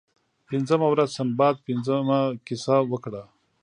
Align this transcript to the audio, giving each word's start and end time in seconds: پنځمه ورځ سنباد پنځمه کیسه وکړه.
پنځمه 0.49 0.87
ورځ 0.89 1.09
سنباد 1.17 1.55
پنځمه 1.67 2.19
کیسه 2.45 2.75
وکړه. 2.91 3.23